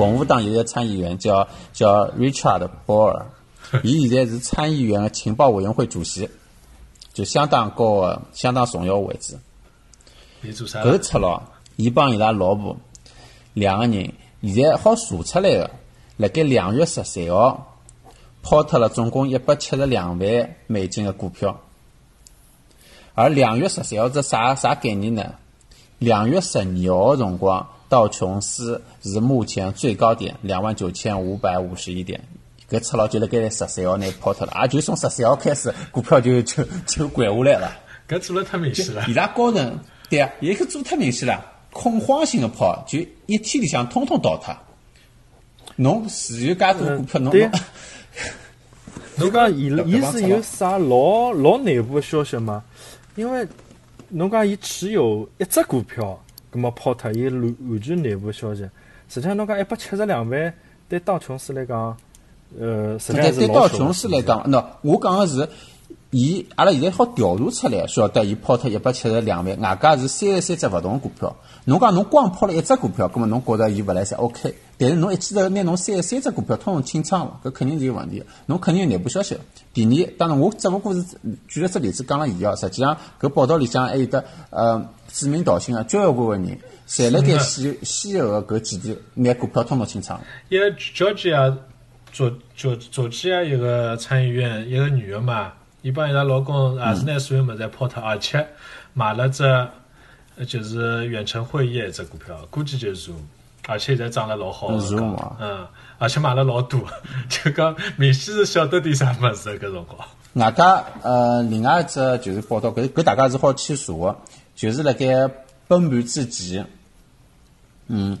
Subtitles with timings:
[0.00, 3.26] 共和党有一个参议员叫叫 Richard 波尔，
[3.82, 6.30] 伊现在是参议员的情报委员会主席，
[7.12, 9.38] 就相当高的、相当重要的位置。
[10.40, 10.82] 伊做啥？
[10.82, 11.42] 搿出咯，
[11.76, 12.78] 伊帮伊拉老婆
[13.52, 14.10] 两个人，
[14.42, 15.70] 现在好查出来个，
[16.16, 17.76] 辣盖两月十三号
[18.42, 21.60] 抛脱了总共一百七十两万美金的股票。
[23.14, 25.34] 而两月十三号是啥啥概念呢？
[25.98, 26.64] 两月十二
[26.96, 32.20] 号辰光，道琼斯是目前最高点两万九千五百五十一点，
[32.70, 37.76] 搿出了就辣盖十三号内抛脱了，也就从十三号开始，股票就就就拐下来了。
[38.08, 39.12] 搿做了太明显了伊。
[39.12, 44.56] 拉高层对啊，也可做太明显了，恐慌性的抛，就一天里向通通倒脱。
[45.74, 47.52] 侬持有介多股票，侬对侬
[49.18, 52.62] 侬讲伊伊是有啥老老内部的消息吗？
[53.16, 53.44] 因为
[54.08, 58.62] 侬讲伊持有一只股票，葛么抛脱，伊完完全内部消息。
[59.08, 60.54] 实际上侬讲一百七十两万，
[60.88, 61.96] 对道琼斯来讲，
[62.58, 65.48] 呃，实际上对道琼斯来讲，喏，我讲个是，
[66.10, 71.36] 伊阿拉现在好调查出来，晓得伊抛脱一百七十两万，外加是三十三只勿同的股票。
[71.64, 78.26] 侬讲侬光抛了一只股票，葛么侬觉着伊勿来三 OK，但是侬一记头拿侬三十三只股票统统清仓了，搿肯定是有问题的。
[78.46, 79.36] 侬肯定有内部消息。
[79.72, 81.04] 第二，当然我只不过是
[81.46, 86.58] 举了只例子讲了伊哦，实际上搿报道里向还有得呃指名道姓啊交关个人，
[86.88, 90.24] 侪辣盖先先后个搿几天拿股票通通清仓了。
[90.48, 91.56] 一个乔治亚
[92.12, 98.46] 佐佐佐治亚一个参议院，一个女个嘛，伊帮伊拉老公也是拿所有物事侪抛脱，而且
[98.94, 103.16] 买了只呃就是远程会议一只股票，估计就是 Zoom，
[103.68, 104.78] 而且现在涨了老好的。
[104.78, 105.66] Zoom 啊嗯，
[105.98, 106.80] 而且买了老多，
[107.28, 109.98] 就讲明显是晓得点啥物事搿辰光。
[110.34, 114.16] 外加呃，另外一只就是报道，搿搿大家是好去查个，
[114.60, 115.06] 就是辣盖
[115.68, 116.66] 崩盘之前，
[117.86, 118.18] 嗯，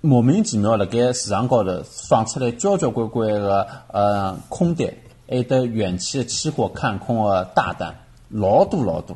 [0.00, 4.88] 莫名其妙辣盖市场高头放出来交交关关个呃空单，
[5.28, 7.94] 还有得远期的期货看空个大单，
[8.30, 9.14] 老多老多，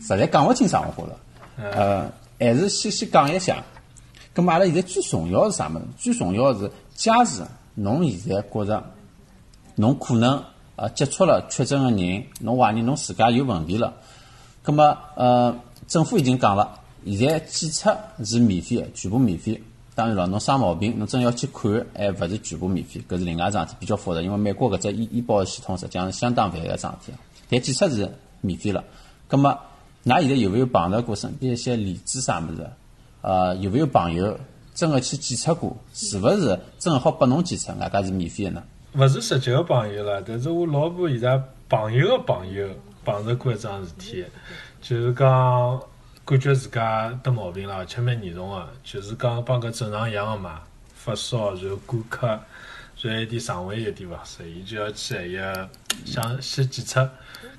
[0.00, 1.18] 实在讲勿清爽，我觉着，
[1.58, 3.62] 呃，还是先先讲一下。
[4.34, 5.84] 咁么阿拉现在最重要是啥物事？
[5.98, 7.42] 最重要是，假使
[7.74, 8.82] 侬现在觉着
[9.74, 10.42] 侬可能
[10.76, 13.92] 呃接触了确诊个人，侬怀疑侬自家有问题了，
[14.68, 15.56] 咁么呃
[15.86, 19.58] 政府已经讲了，现在检测是免费的，全部免费。
[19.94, 24.20] 当然了，侬生毛病，侬真要去看，还勿是全部免费，搿是另外桩事体，比较复杂。
[24.20, 27.18] 因为美国搿只医医保系统实际上是相当烦个桩事体，
[27.48, 28.12] 但检测是
[28.42, 28.84] 免费了。
[29.30, 29.58] 咁么，
[30.04, 32.70] 㑚现在有没有碰到过身边一些例子啥物事？
[33.22, 34.38] 呃，有没有朋友
[34.74, 35.74] 真个去检测过？
[35.94, 38.62] 是勿是真好拨侬检测，外加是免费的呢？
[38.96, 42.68] 勿是实际个朋友了，但是我老婆现在朋友个朋友
[43.08, 44.22] 碰着过一桩事体，
[44.82, 45.80] 就是讲
[46.26, 50.60] 感觉自家得毛病了，而且蛮严重个，就是讲帮搿正常一样个嘛，
[50.94, 52.26] 发烧，然后干咳，
[53.00, 55.70] 然后有点肠胃有点勿适，伊就要去一个
[56.04, 57.10] 想去检测。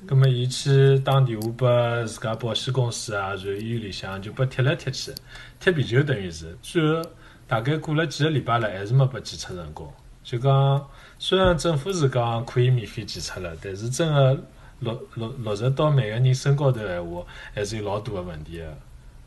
[0.06, 5.12] 葛么，伊去打电话拨自家保险公司啊，然后医院里向就拨贴来贴去，
[5.60, 7.02] 贴皮球等于是，最后
[7.48, 9.92] 大概过了几个礼拜了，还是没拨检测成功。
[10.24, 14.40] 就讲，虽然政府是讲可以免费检测了，但是真个
[14.80, 17.24] 落落落实到每个人身高头闲话，
[17.54, 18.78] 还是有老大个问题个。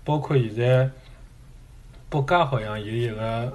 [0.04, 0.90] 包括现在
[2.08, 3.52] 北加好像有一个，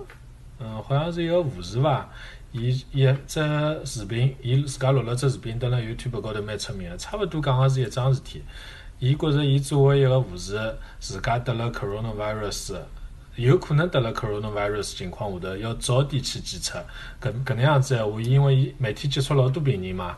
[0.59, 2.09] 嗯，好像是一个护士伐，
[2.51, 3.41] 伊一只
[3.85, 8.41] 视频，伊自家录了只视频，登了 YouTube 高头蛮出名个，差勿多讲个是一桩事体。
[8.99, 10.59] 伊觉着伊作为一个护士，
[10.99, 12.77] 自家得了 coronavirus，
[13.35, 16.83] 有可能得了 coronavirus 情况下头，要早点去检测。
[17.21, 20.17] 搿搿能样子闲话，因为伊每天接触老多病人嘛，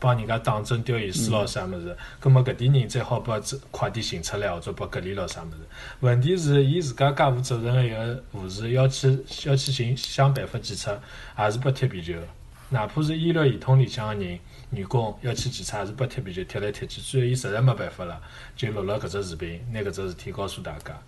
[0.00, 5.58] 帮人家打针、吊盐水咯啥物事，葛末搿点人再好把这快点寻出来或者把隔离咯啥物事。
[6.00, 9.08] 问题是，伊自家介负责任个一个护士，要去
[9.44, 10.98] 要去寻想办法检测，
[11.38, 12.14] 也是拨踢皮球。
[12.70, 14.38] 哪怕是医疗系统里向个人
[14.70, 17.00] 员工要去检测，也是拨踢皮球，踢来踢去。
[17.02, 18.20] 最后伊实在没办法了，
[18.56, 20.98] 就录了搿只视频，拿搿只事体告诉大家。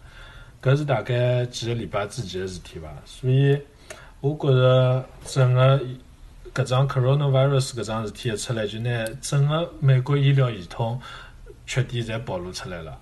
[0.61, 3.59] 搿是大概几个礼拜之前个事体伐，所以
[4.21, 5.81] 我觉着整个
[6.55, 11.01] 搿桩 coronavirus 搿桩事体一出来，就拿整个美国医疗系统
[11.67, 12.99] 缺点侪暴露出来了。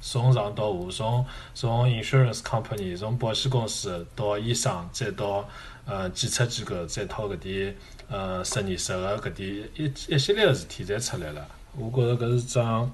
[0.00, 5.48] 从上到下，从从 insurance company，从保险公司到医生，再到
[5.86, 7.76] 呃检测机构，再到搿点
[8.08, 11.46] 呃实验室个搿点一一系列个事体侪出来了。
[11.78, 12.92] 我觉着搿是桩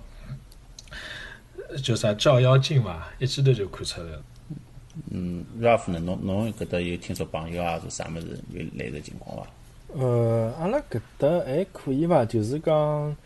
[1.83, 4.23] 叫啥照妖镜伐，一记头就看出来了。
[5.11, 5.99] 嗯，Ralph 呢？
[5.99, 9.47] 侬侬搿搭有听说朋友啊，是啥物事有类似情况伐？
[9.97, 12.25] 呃，阿拉搿搭还可以伐？
[12.25, 13.17] 就是讲，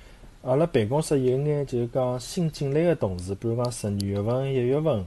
[0.42, 5.04] 阿拉办公室有眼就是讲新进来个同事，比如讲十二月份、一月份，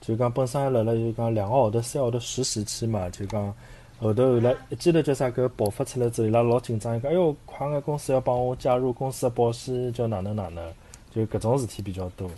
[0.00, 3.54] 就讲本身还辣辣就讲两个号头、三个号头实习期嘛，就讲
[4.00, 10.64] 后头后来一记头叫啥搿爆发出来之后，伊拉老紧张，伊讲哎哟，快眼公司要帮我加入公司的保险，叫哪能哪能，
[11.14, 12.28] 就搿种事体比较多。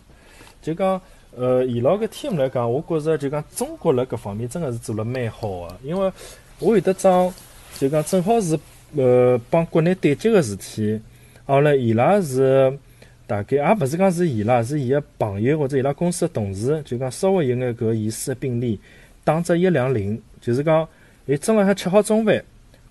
[0.61, 1.01] 就讲
[1.35, 6.13] 呃，伊拉搿 team 来讲，我觉着就讲中国辣搿方面真个是做了蛮好个，因为
[6.59, 7.33] 我有得桩
[7.79, 8.59] 就讲正好是
[8.97, 11.01] 呃帮国内对接个事体，
[11.47, 12.77] 后来伊拉是
[13.25, 18.81] 大概也勿是讲是伊拉，是伊个朋友或者伊拉公司个同事，就讲稍微有眼搿疑似个病例，
[19.23, 20.89] 打只一两零，就是讲
[21.27, 22.43] 伊正辣海吃好中饭，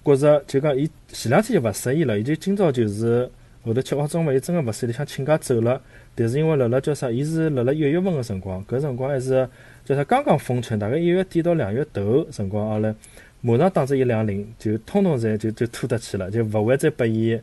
[0.05, 3.29] 觉着就讲伊前两天就勿适意了，伊就今朝就是
[3.63, 5.81] 后头吃好中饭，伊真个勿适意，想请假走了。
[6.15, 9.47] 但是因为辣辣叫啥，伊是辣辣一月份个辰光，搿辰光还是
[9.83, 12.95] 叫啥刚刚封城，大概一月底到两月头辰光，后来
[13.41, 17.39] 马上打只一两零，就通通侪就就拖得去了，就勿会再拨伊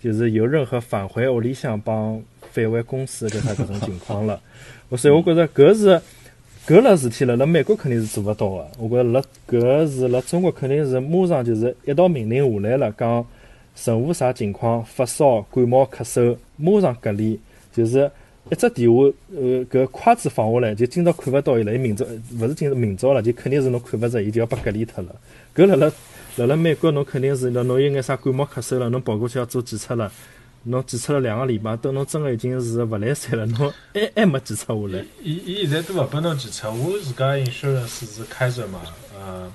[0.00, 4.40] 就是有任何返回屋里向帮返回公司搿啥搿种情况了。
[4.96, 6.00] 所以我觉着搿是
[6.66, 13.26] 搿类事体了辣美国肯定是做勿到个，我觉着辣搿是辣中国肯定是马上就是一道命令下来了，讲
[13.84, 17.38] 任何啥情况，发烧、感冒、咳嗽，马上隔离。
[17.70, 18.10] 就是
[18.50, 19.02] 一只电话，
[19.34, 21.74] 呃，搿筷子放下来，就今朝看勿到伊了。
[21.74, 22.04] 伊明朝
[22.38, 25.14] 勿是今朝明朝了，就肯定是侬看勿着，伊就要被隔离脱了。
[25.54, 25.92] 搿辣辣
[26.36, 30.10] 辣辣美国，侬肯定是，侬有眼啥感冒咳嗽了，侬跑过去要做检测了，
[30.64, 35.04] 侬检测了两个礼拜，等侬真个已经是勿来三了， 侬还还没检测下来。
[35.22, 38.80] 伊伊现在都勿拨侬检测，我自家 insurance 是开着嘛，
[39.18, 39.50] 呃，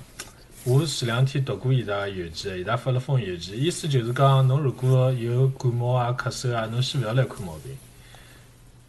[0.64, 7.72] 我前两天读过伊拉邮件，伊拉发了封邮件，意思就是讲，侬如果有感冒啊、咳嗽啊，侬先勿要来看毛病。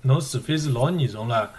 [0.05, 1.51] 侬除非是老严重了，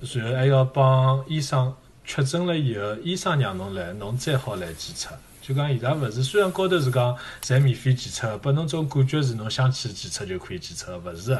[0.00, 1.72] 然后还要帮医生
[2.04, 5.10] 确诊了以后，医生让侬来，侬再好来检测。
[5.42, 11.38] 就讲伊拉勿是，虽然高头是讲侪免费检测，拨侬种感觉是侬想去检测就可以检测，勿是，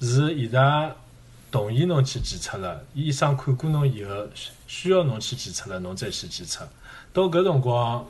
[0.00, 0.90] 是伊拉
[1.50, 4.26] 同意侬去检测了，医生看过侬以后，
[4.66, 6.66] 需要侬去检测了，侬再去检测。
[7.12, 8.06] 到搿辰光。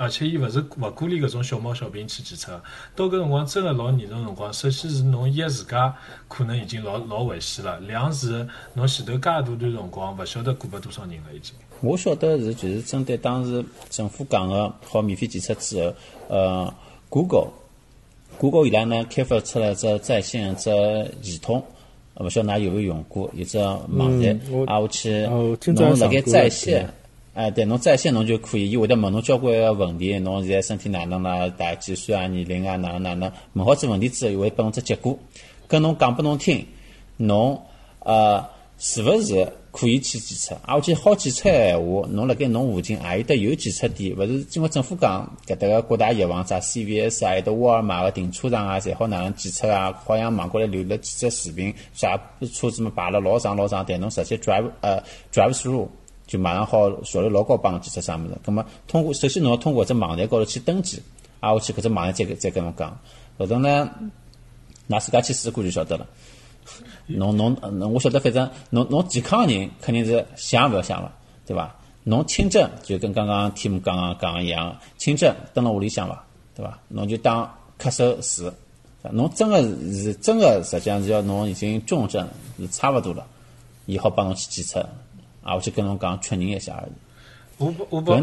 [0.00, 2.58] 而且伊勿是勿鼓励搿种小猫小病去检测，
[2.96, 5.94] 到搿辰光真个老严重辰光，首先是侬一自家
[6.26, 11.54] 可能已经老老危险了，两是侬前头介大段辰光勿晓得过拨多少人了已经。
[11.82, 15.94] 我晓得是就是针对当时政府讲个好免费检测之后，
[16.28, 16.74] 呃
[17.10, 17.48] ，Google
[18.38, 20.70] Google 伊拉呢开发出来只在线只
[21.20, 21.62] 系统，
[22.14, 23.30] 勿晓得㑚有没有用过？
[23.34, 25.26] 一只网站，啊，我去
[25.72, 26.88] 侬辣盖在线。
[27.40, 33.32] 哎，对，侬在线侬就可以，伊会得问侬交关个问题，侬现在身体哪能啦，大几岁啊，年龄啊，哪能哪能？
[33.54, 35.18] 问好这问题之后，伊会拨侬只结果，
[35.66, 36.66] 跟侬讲拨侬听，
[37.16, 37.62] 侬
[38.00, 38.44] 呃
[38.78, 40.54] 是勿是可以去检测？
[40.66, 44.46] 而且好检测个闲话，侬辣盖侬附近也有得有检测点，勿是？
[44.52, 49.90] 因为政府讲搿搭个各大药房，啥 CVS 啊，有得沃尔玛个停车场啊，侪好哪能检测啊？
[50.04, 52.20] 好像网高头留了几只视频，啥
[52.52, 55.02] 车子嘛排了老长老长，但侬直接 drive 呃
[55.32, 55.88] drive through。
[56.30, 58.38] 就马上好效率老高，帮侬检测啥物事。
[58.44, 61.02] 咁么通过首先侬要通过只网站高头去登记，
[61.40, 62.96] 啊，我去搿只网站再再跟侬讲。
[63.36, 63.90] 后头呢，
[64.88, 66.06] 㑚自家去试过就晓得了。
[67.06, 71.12] 侬侬侬，我晓得，反正侬侬健康人肯定是想也勿要想了，
[71.44, 71.74] 对伐？
[72.04, 76.24] 侬轻症就跟刚刚 Tim 刚刚讲一样，轻症蹲辣屋里向伐，
[76.54, 76.78] 对伐？
[76.86, 78.52] 侬就当咳嗽试。
[79.10, 79.60] 侬真个
[79.92, 83.26] 是真个，实际上是要侬已经重症是差勿多了，
[83.86, 84.88] 伊好帮侬去检测。
[85.42, 86.92] 啊，我就跟侬讲确认一下而已。
[87.56, 88.16] 我我帮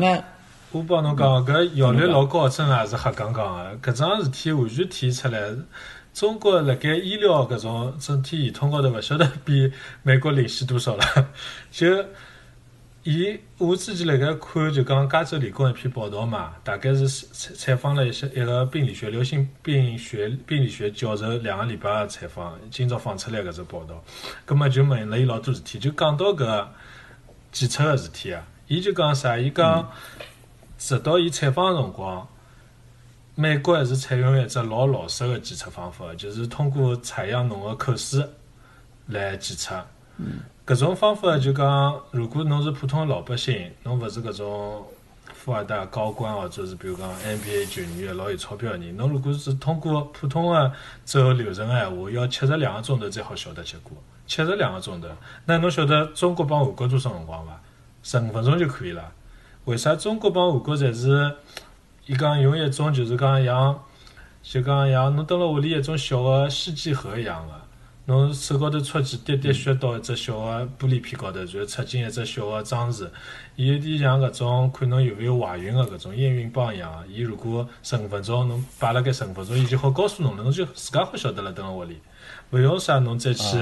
[0.72, 3.92] 我帮侬讲，搿效率老高，真个是瞎讲讲个。
[3.92, 5.42] 搿桩事体完全体现出来，
[6.14, 9.72] 中国辣盖医疗搿种整体系统高头，勿晓得比
[10.04, 11.04] 美国领先多少了。
[11.72, 12.04] 就
[13.04, 24.04] 伊，我之前辣盖看，就讲加州理工一篇报道嘛，大概是采采访了一些一个病理学、流行病学病理学教授两个礼拜个采访，今朝放出来搿只报道，
[24.46, 26.66] 葛末就问了伊老多事体，就讲到搿。
[27.52, 29.38] 检测个事体啊，伊就讲啥？
[29.38, 29.90] 伊讲
[30.78, 32.28] 直到伊采访个辰光，
[33.36, 38.24] 美国还是采用一只老老实个检测方法，就是通过采样侬个口水
[39.08, 39.84] 来检测。
[40.66, 44.86] 搿种方法就讲，如果侬是普通老百姓，侬勿是搿种
[45.34, 50.72] 富二代、高官，或者是比如讲 NBA 球员老有钞票个人，侬如果是通过普通个
[51.06, 53.96] 走流程个闲话，要七十两个钟头才好晓得结果。
[54.28, 55.08] 七十两个钟头，
[55.46, 57.60] 那侬晓得中国帮韩国多少辰光伐？
[58.04, 59.12] 十五分钟就可以了。
[59.66, 61.36] 为啥中国帮韩国侪是？
[62.06, 63.78] 伊讲用一种就是讲像，
[64.42, 67.54] 就讲像侬蹲辣屋里一种小个试剂盒一样个，
[68.06, 73.12] 侬手高头戳几滴滴血到一只小个玻璃片高头，然后插进一只小个装置，
[73.58, 77.06] 伊有点像搿种看侬有勿有怀孕个搿种验孕棒一样个。
[77.08, 82.00] 伊如果十五分钟侬摆辣盖十五分钟，伊就好告诉侬了，侬就自家好晓得了蹲辣屋里，
[82.52, 83.58] 勿用啥侬再去。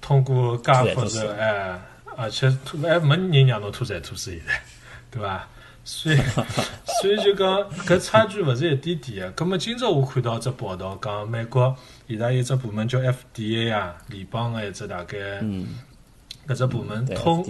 [0.00, 1.80] 通过加或者哎，
[2.16, 4.60] 而且吐还没人让侬吐三吐四现在，
[5.10, 5.46] 对伐？
[5.82, 6.16] 所以
[7.00, 7.48] 所以就讲
[7.86, 9.32] 搿差距勿是一点点个。
[9.32, 11.74] 葛末今朝我看到只报道讲，美国
[12.06, 15.16] 伊拉有只部门叫 FDA 啊，联邦个一只大概，
[16.46, 17.44] 搿只部门通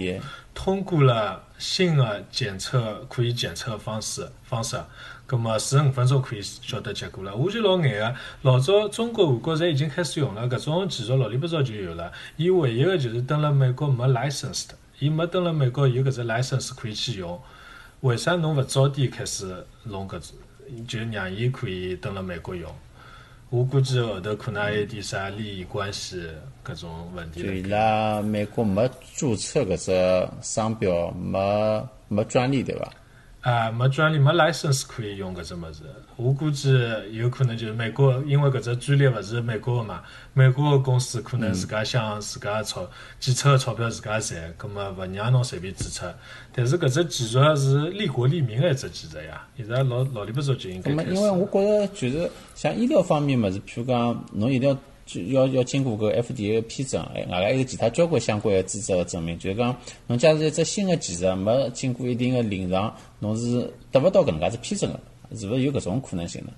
[0.53, 4.81] 通过了新的检测可以检测方式方式，
[5.31, 7.33] 葛么四十五分钟可以晓得结果了。
[7.33, 12.11] 我就老眼个，老早中国、韩国侪已经开始用了，搿种技术老里八早就有了。
[12.35, 17.39] 伊唯一个就是登了美国没 license 的，伊没登了美国有搿只 license 可以去用。
[18.01, 20.33] 为啥侬勿早点开始弄搿只，
[20.85, 22.69] 就让伊可以登了美国用？
[23.49, 26.27] 我估计后头可能还有点啥利益关系
[26.65, 27.61] 搿种问题就伊。
[27.61, 32.91] 拉美国没注册搿只商标，没没专利对伐？
[33.41, 35.81] 啊，没专利没 license 可以用搿只物事，
[36.15, 36.77] 我估计
[37.11, 42.87] 有可能就是美国，因为搿只专利勿是美国个嘛，美国个公司可能自家想自家钞
[43.19, 46.13] 检测个钞票自家赚，葛末勿让侬随便注册。
[46.53, 51.15] 但是搿只技术是利国利民个一只技术呀，现在老老里八早就应该开始。
[51.15, 54.81] 因为我觉着就是像医疗方面物事，譬如讲，侬一定要就
[55.27, 59.37] 要要经过搿 FDA 的批准，哎，外加还有其他交关相关个资质的证明。
[59.37, 59.75] 就是讲，
[60.07, 64.99] 侬假如一只新个技术没经过一定个临床，侬是得勿到搿能介子批准个，
[65.35, 66.51] 是勿是有搿种可能性呢？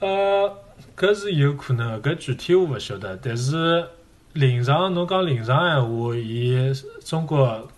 [0.00, 0.52] 呃，
[0.96, 3.16] 搿是有可能的，搿具体我勿晓得。
[3.22, 3.86] 但是
[4.32, 6.72] 临床，侬讲临床闲话，伊
[7.04, 7.68] 中国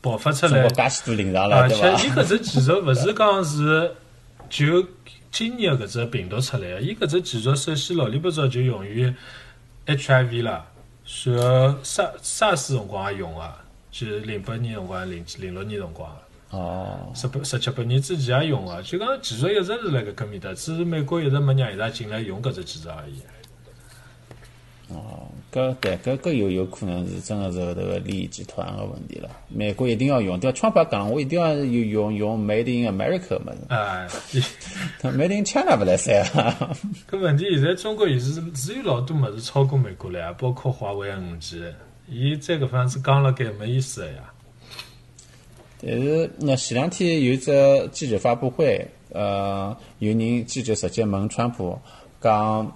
[0.00, 2.10] 爆发出来中国，介许多临床了，对而且伊？
[2.10, 3.90] 搿只技术勿是讲是
[4.48, 4.86] 就
[5.34, 9.12] 今年搿只病毒出来个，伊搿只技术首先老里八早就用于
[9.84, 10.64] HIV 了，
[11.04, 13.52] 随后 SARS 辰光也用个，
[13.90, 16.16] 就是零八年辰光、零零六年辰光。
[16.50, 23.20] 哦，十八、十七八年之前也用个，就讲技术一直是辣搿搿面搭，只是美国一直没让伊拉进来用搿只技术而已。
[24.88, 29.30] 哦，搿对搿搿有有可能是真的是后头个利益集团个问题了。
[29.48, 30.58] 美国一定要用，对伐？
[30.58, 34.06] 川普也讲，我一定要用用用 Made in America 物事哎
[35.02, 36.76] ，，Made in China 勿来三啊。
[37.10, 41.64] 搿问题现在中国也是是有老多物事超过美国了呀，包括华为五 G，
[42.08, 44.32] 伊在搿方子讲了该没意思个呀。
[45.80, 47.52] 但是那前两天有一只
[47.90, 51.78] 记者发布会，呃，有人记者直接问川普
[52.20, 52.70] 讲，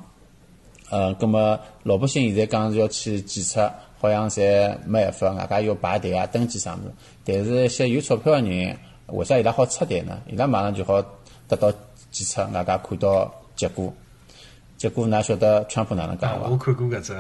[0.91, 6.93] 呃，葛么老百姓现在讲是要去检测，好像侪没办法，外加要排队啊、登记啥物事。
[7.25, 8.77] 但是一些有钞票个人，
[9.07, 10.21] 为啥伊拉好出台呢？
[10.27, 11.03] 伊拉马上就好
[11.49, 11.71] 得到
[12.11, 13.93] 检测，外加看到结果。
[14.77, 16.57] 结果㑚晓得川普哪能讲啊，伐我？
[16.57, 17.13] 看过搿只，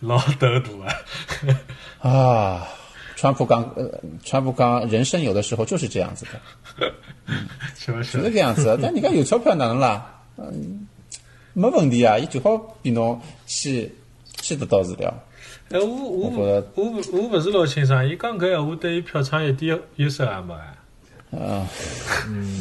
[0.00, 0.48] 老头大
[2.02, 2.08] 个。
[2.10, 2.68] 啊，
[3.16, 3.90] 川普讲，呃，
[4.22, 6.92] 川普讲，人生有的时候就是这样子的。
[7.74, 10.22] 是勿就是是搿样子，但人家有钞票哪能啦？
[10.36, 10.86] 嗯，
[11.52, 13.90] 没问题啊，伊最好比侬去
[14.40, 15.12] 去得到治疗。
[15.70, 16.30] 哎，我我
[16.74, 20.76] 我我勿是老清爽，伊讲搿闲话对于票仓一点优势也没哎。
[21.32, 21.64] 嗯，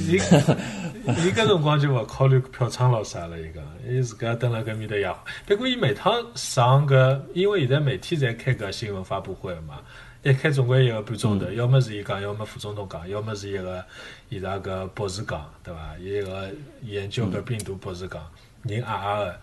[0.07, 5.11] 伊伊搿辰光就勿考虑票仓咾啥了，伊讲，伊自家蹲辣搿面搭也。
[5.47, 9.79] 不过伊每趟上搿，因为现在每天侪开搿新闻发布会嘛，
[10.21, 13.83] 一开总归一个半钟头，要么是伊讲，要么副总统讲，要么是一个
[14.29, 15.95] 伊拉搿博士讲，对伐？
[15.99, 16.51] 伊一个
[16.83, 18.21] 研究搿病毒博士讲，
[18.63, 19.35] 人矮矮个。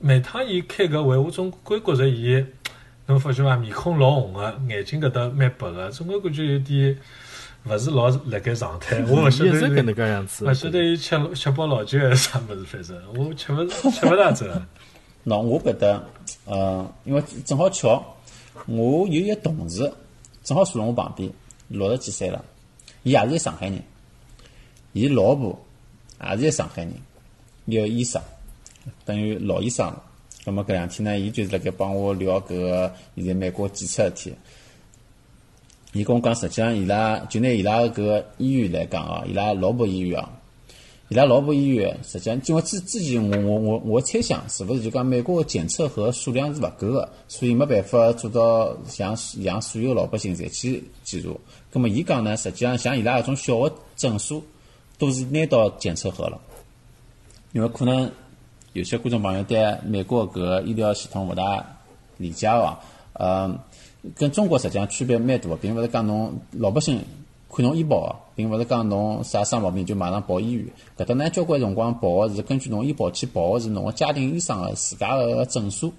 [0.00, 2.44] 每趟伊开搿会，我总归觉着伊，
[3.06, 3.56] 侬发觉伐？
[3.56, 6.98] 面孔老红个，眼睛搿搭蛮白个，总归感觉有点
[7.64, 9.02] 勿是老辣盖状态。
[9.08, 10.52] 我勿晓得是搿能介样子勿。
[10.52, 14.66] 晓得伊吃吃饱老酒还是啥物事，反正我吃勿吃勿大着。
[15.26, 16.02] 喏，我搿搭，
[16.46, 18.16] 呃，因为正好巧，
[18.66, 19.90] 我有一个同事
[20.42, 21.30] 正好坐辣我旁边，
[21.68, 22.42] 六十几岁了，
[23.02, 23.82] 伊也是个上海人，
[24.92, 25.58] 伊老婆
[26.22, 26.94] 也是个上海人，
[27.66, 28.22] 一个医生，
[29.04, 30.02] 等于老医生了。
[30.44, 34.34] 咁么搿两天呢，伊就是辣盖帮我聊搿个现在美国检测事体。
[35.92, 40.30] 伊跟我讲，实际上伊拉就拿伊拉搿个医院来讲啊，伊拉老婆医院啊，
[41.08, 51.28] 伊拉老婆医院实际上，因为之之前我我我我猜想，是不是就讲美国的检测盒数量是勿够的，所以没办法做到像让所有老百姓侪去检查。
[51.72, 54.42] 咁么伊讲呢，实际上像伊拉搿种小个诊所，
[54.98, 56.38] 都是拿到检测盒了，
[57.52, 58.10] 因为可能
[58.74, 61.64] 有些观众朋友对美国搿个医疗系统勿大
[62.18, 62.76] 理解哦，
[63.14, 63.58] 呃，
[64.14, 67.02] 跟中国实际上区别蛮大，并勿是讲侬老百姓
[67.50, 70.66] 看侬医保，并勿是讲侬啥生毛病就马上跑医院。
[70.96, 75.90] 搿搭呢，交关辰光跑个是根据侬医保去跑个是侬个家庭医生个自家个诊所，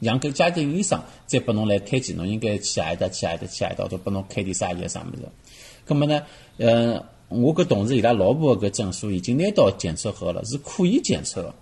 [0.00, 5.22] 让搿家庭医生再拨侬来推荐，侬应该去何里搭去何里搭去何里搭，或者拨侬开点啥药啥物事。
[5.84, 6.22] 葛末呢，
[6.58, 7.02] 呃，
[7.40, 11.54] 我搿同事伊拉老婆个搿诊所已经拿到检测盒了，是可以检测个。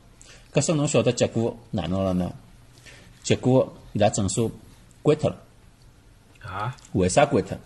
[0.53, 2.33] 搿时侬晓得结果哪能了呢？
[3.23, 4.51] 结果伊拉诊所
[5.03, 5.37] 关脱了。
[6.43, 7.57] 啊，为啥关脱？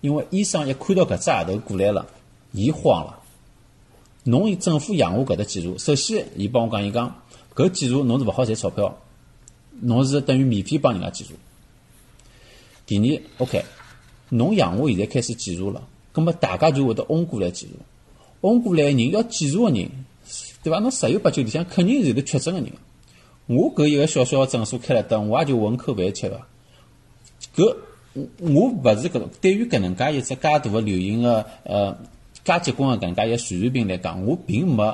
[0.00, 2.06] 因为医生一看到搿只鞋头过来了，
[2.52, 3.18] 伊慌了。
[4.24, 7.22] 侬政府养我搿只技术，首先伊帮我讲，伊讲
[7.54, 8.98] 搿技术侬是勿好赚钞票，
[9.80, 11.32] 侬是等于免费帮人家技术。
[12.86, 13.64] 第二，OK，
[14.28, 17.72] 侬养我现在开始技术了，葛末大家就会得嗡过来技术，
[18.40, 19.88] 嗡过来人要技术个人，
[20.62, 20.78] 对伐？
[20.78, 22.70] 侬十有八九里向肯定是有得确诊个人。
[23.46, 26.46] 我搿一个小小个诊所开了得，我也就混口饭吃伐。
[27.56, 27.76] 搿
[28.40, 31.96] 我勿是搿种，对于搿能介一只介大个流行个呃
[32.44, 34.84] 介结棍个搿能介一个传染病来讲，我并没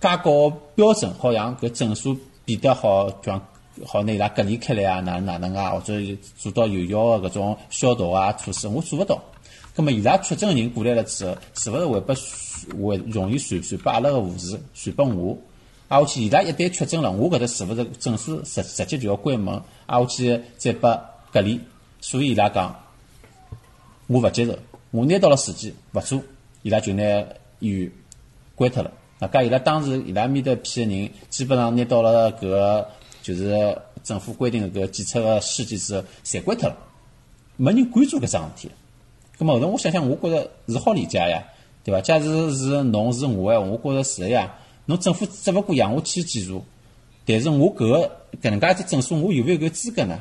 [0.00, 3.40] 介高个标准，好像搿诊所变得好像
[3.86, 5.94] 好拿伊拉隔离开来啊，哪哪能啊，或者
[6.36, 9.22] 做到有效个搿种消毒啊措施，我做勿到。
[9.74, 12.14] 葛末伊拉确诊个人过来了之后，是勿是会拨
[12.86, 15.38] 会容易传传拨阿拉个护士，传拨我？
[15.88, 19.62] 挨下去伊拉一旦确诊了，我搿搭是勿是诊所直直接就要关门？
[19.86, 21.00] 挨下去再拨
[21.32, 21.58] 隔离？
[22.00, 22.74] 所以伊拉讲，
[24.08, 24.58] 我勿接受，
[24.90, 26.22] 我拿到了时间勿做，
[26.62, 27.02] 伊拉就拿
[27.58, 27.90] 医院
[28.54, 28.92] 关脱了。
[29.18, 32.86] 那搿伊拉当时伊拉面搭批个人，基本上拿到了搿
[33.22, 36.76] 就是政府规定个搿检测个试剂之后，侪关脱了，
[37.56, 38.74] 没人关注搿桩事体。
[39.42, 41.42] 咁么后头我想想，我觉着是好理解呀，
[41.82, 42.00] 对伐？
[42.00, 44.54] 假如是侬是我闲话，我觉着是呀。
[44.86, 46.60] 侬政府只勿过让我去检查，
[47.26, 50.20] 但是我搿个搿能介只诊所，我有没有搿资格呢？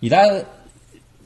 [0.00, 0.18] 伊拉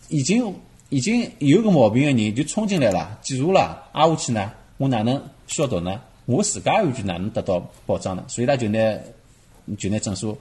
[0.08, 0.54] 已经
[0.88, 6.00] 已经有个毛病个人就冲进来了，检查了，挨下去呢，我哪能消毒呢？
[6.26, 8.24] 我自家安全哪能得到保障呢？
[8.28, 8.78] 所以，他就拿
[9.76, 10.36] 就拿诊所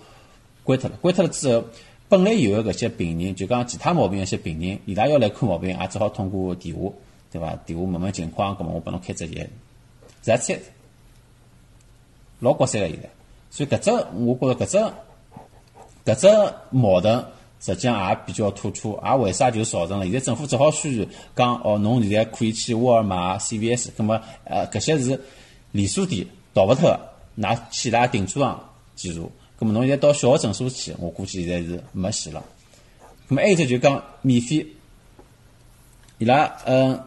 [0.64, 0.96] 关脱了。
[1.02, 1.64] 关脱了之后，
[2.08, 6.92] 本来有个搿些病人，就讲其他毛病一些病人，伊拉要来看毛病，也只好通过电话，
[7.32, 7.56] 对伐？
[7.66, 9.46] 电话问问情况，搿么我帮侬开只药。
[10.22, 10.60] 再再
[12.40, 13.10] 老国三个现在，
[13.50, 17.26] 所以搿只我觉着搿只搿只矛盾
[17.60, 25.20] 实际上也比较突出，也为啥就造成了现在政府只好宣传讲哦，侬现在可以去沃尔玛、CVS，葛么呃搿些是
[25.72, 27.00] 连锁店逃勿脱个，
[27.38, 32.44] 㑚去伊拉停车场记住，葛么侬现在到小学诊所去，我估计现在是没戏了。
[33.28, 34.66] 葛么还有只就讲免费，
[36.18, 37.00] 伊拉嗯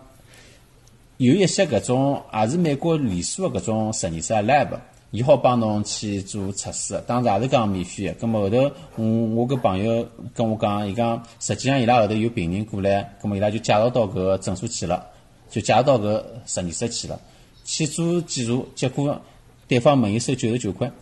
[1.18, 4.78] 有一些搿种也是美国连锁个搿种实验室 lab。
[5.10, 8.26] 伊好帮侬去做测试，当时也是讲免费个。
[8.26, 9.06] 咁么后头，我
[9.36, 15.06] 我个朋友跟我讲，伊讲实际上伊拉后头有病人过来，咁么伊拉就介绍到搿个诊所去了，
[15.48, 17.18] 就介绍到搿实验室去了，
[17.64, 19.18] 去做检查，结果
[19.66, 20.92] 对方问伊收九十九块，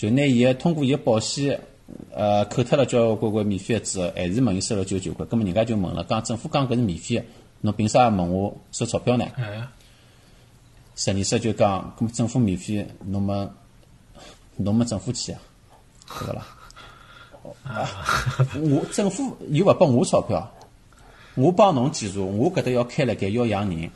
[0.00, 1.60] 就拿伊个通过伊个保险，
[2.10, 5.26] 呃，扣脱了交关关免费个之后，还是问伊收了九十九块。
[5.26, 7.24] 葛么人家就问了，讲政府讲搿是免费个，
[7.60, 9.26] 侬凭啥问我收钞票呢？
[9.36, 9.68] 哎，
[10.96, 13.50] 实验室就讲，葛么政府免费，侬么
[14.56, 15.40] 侬么政府去啊，
[16.18, 16.46] 对勿啦？
[17.64, 17.86] 啊，
[18.72, 20.50] 我政府又勿拨我钞票，
[21.34, 23.90] 我帮侬记住，我搿搭要开了盖要养人，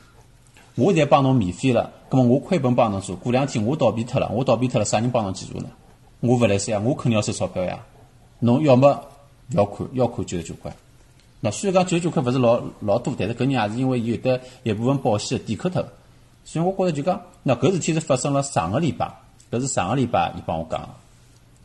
[0.74, 5.70] 我现在帮侬免费了，葛么我亏本帮侬做，过两天我倒闭脱了，我倒闭脱了，啥人帮侬记住呢？
[6.26, 7.78] 我勿来三呀，我肯定要收钞票呀。
[8.38, 8.98] 侬要么
[9.52, 10.74] 勿要看，要看九十九块。
[11.40, 15.84] 那虽然讲九十九块勿是老老多，但是搿人也是因为伊有得一部分保险抵扣脱。
[16.46, 19.06] 所以我觉着就讲，那搿事体是发生了上个礼拜，
[19.50, 20.88] 搿是上个礼拜伊帮我讲个。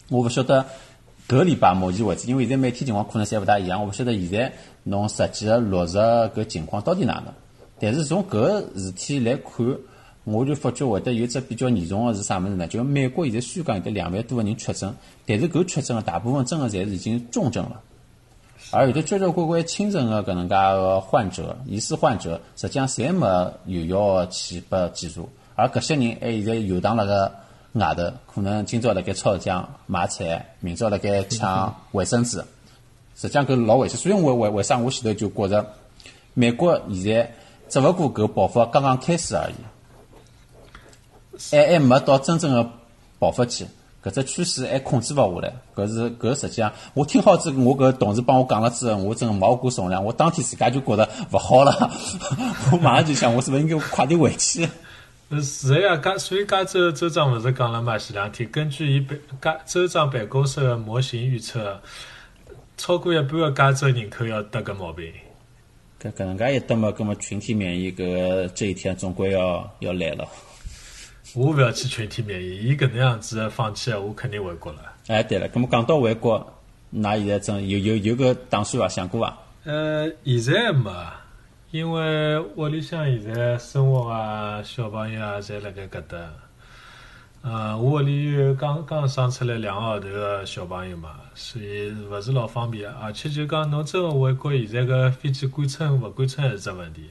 [0.10, 0.66] 我勿晓得
[1.30, 4.52] 搿礼拜目前为止，因为现在每天情况可能侪勿大一样，我勿晓得现在
[4.84, 7.34] 侬实际个落实搿情况到底哪能。
[7.80, 9.66] 但是从搿事体来看，
[10.32, 12.68] 我就发觉会得有只比较严重个是啥物事呢？
[12.68, 14.94] 就美国现在虽讲有得两万多个人确诊，
[15.26, 17.82] 但是搿确诊个大部分真个侪是已经重症了。
[18.72, 27.32] 而有的交交关关轻症个搿能介个患者、疑似患者，实际上侪没有效个去拨记住，而搿些人还现在游荡辣个
[27.74, 32.44] 外头，可能今朝辣盖超市江买菜，明朝辣盖抢卫生纸，
[33.16, 33.98] 实际上搿老危险。
[33.98, 35.66] 所以我为为啥我前头就觉着，
[36.36, 37.32] 美国现在
[37.70, 39.56] 只勿过搿爆发刚刚开始而已，
[41.52, 42.70] 还还没到真正个
[43.18, 43.68] 爆发期。
[44.02, 51.92] 搿只趋势还控制勿下来，搿是搿实际上，我听好之后，我搿同事帮我讲了之后，我真个毛骨悚然，我当天自家就觉着勿好了，
[52.72, 54.66] 我马上就想，我是勿是应该快点回去？
[55.28, 57.98] 呃是个呀，加所以加州州长勿是讲了嘛？
[57.98, 61.78] 前两天根据伊办加州长办公室个模型预测，
[62.78, 65.12] 超过一半个加州人口要得搿毛病。
[66.02, 70.26] 搿搿能介一得嘛，搿么群体免疫搿这一天总归要要来了。
[71.36, 74.80] 我勿要去群体免疫，伊搿能样子放弃，我肯定回国了。
[75.08, 76.40] 哎，对了，搿么讲到回国，
[76.94, 78.88] 㑚现在真有有有个打算伐？
[78.90, 79.38] 想过伐？
[79.66, 80.92] 呃，现在没，
[81.72, 86.18] 因为屋里向现在生活啊，小朋友啊，侪辣盖搿搭。
[87.42, 97.10] 呃，我屋里有刚刚生出来两个号头个小朋友嘛，所以勿是老方便，而且就讲侬真个回国，现在个飞机关乘勿关乘是只问题，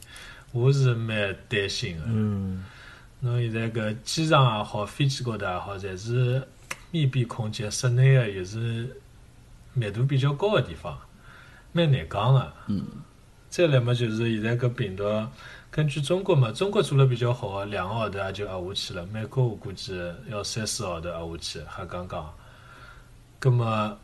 [0.52, 2.02] 我是蛮担心个。
[2.06, 2.64] 嗯，
[3.20, 6.46] 侬现在搿机场也好，飞机高头也好，侪是
[6.90, 8.96] 密闭空间，室内个又是
[9.72, 10.98] 密度比较高个地方，
[11.72, 12.52] 蛮难讲个。
[12.68, 12.84] 嗯。
[13.50, 15.04] 再来嘛，就是现在搿病毒，
[15.70, 19.06] 根据中国嘛，中国做了比较好个，两个号头也就压下去了。
[19.06, 22.30] 美国我估计要三四号头压下去，还刚刚。
[23.38, 23.98] 葛么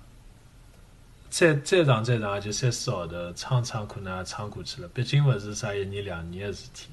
[1.29, 4.88] 再再长再长，也就三四号头，撑撑可能也撑过去了。
[4.88, 6.88] 毕竟勿是啥一年两年个事体，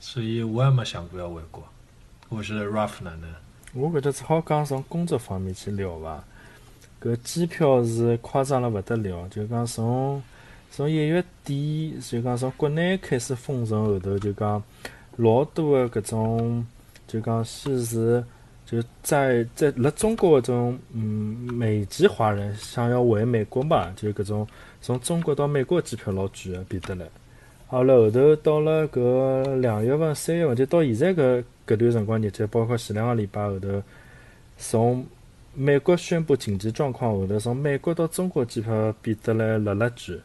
[0.00, 1.62] 所以我也没想过要回国。
[2.28, 3.28] 我是 rough 哪能？
[3.74, 6.22] 我搿搭只好讲从工作方面去聊伐。
[7.02, 10.22] 搿机票是夸张了勿得了，就讲从
[10.70, 14.62] 从一月底就讲从国内开始封城后头，就讲
[15.16, 16.66] 老多个搿种
[17.06, 18.24] 就讲西是
[18.66, 21.02] 就在在辣中国搿种嗯
[21.52, 24.46] 美籍华人想要回美国嘛，就搿种
[24.80, 27.06] 从中国到美国机票老贵个变得来。
[27.70, 33.82] 好了后头到了搿两月份、三月份，就到现在搿搿段辰光日节，包括前两个礼拜后头，
[34.56, 35.06] 从
[35.52, 40.18] 美国宣布紧急状况后头，从美国到中国机票变得来辣辣贵。